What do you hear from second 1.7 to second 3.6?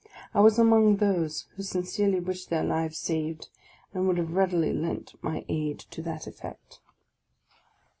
cerely wished their lives saved,